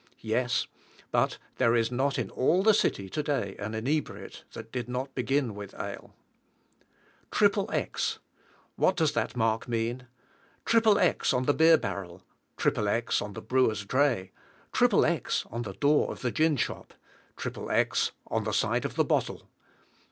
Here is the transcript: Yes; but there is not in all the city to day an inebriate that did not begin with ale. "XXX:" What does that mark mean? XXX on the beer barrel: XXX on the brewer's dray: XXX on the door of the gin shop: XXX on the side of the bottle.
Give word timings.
Yes; 0.23 0.65
but 1.11 1.37
there 1.57 1.75
is 1.75 1.91
not 1.91 2.17
in 2.17 2.31
all 2.31 2.63
the 2.63 2.73
city 2.73 3.07
to 3.09 3.21
day 3.21 3.55
an 3.59 3.75
inebriate 3.75 4.45
that 4.53 4.71
did 4.71 4.89
not 4.89 5.13
begin 5.13 5.53
with 5.53 5.75
ale. 5.75 6.15
"XXX:" 7.31 8.17
What 8.77 8.95
does 8.97 9.11
that 9.11 9.35
mark 9.35 9.67
mean? 9.67 10.07
XXX 10.65 11.35
on 11.35 11.43
the 11.43 11.53
beer 11.53 11.77
barrel: 11.77 12.23
XXX 12.57 13.21
on 13.21 13.33
the 13.33 13.43
brewer's 13.43 13.85
dray: 13.85 14.31
XXX 14.73 15.45
on 15.53 15.61
the 15.61 15.73
door 15.73 16.11
of 16.11 16.21
the 16.21 16.31
gin 16.31 16.57
shop: 16.57 16.95
XXX 17.37 18.09
on 18.25 18.43
the 18.43 18.53
side 18.53 18.85
of 18.85 18.95
the 18.95 19.05
bottle. 19.05 19.43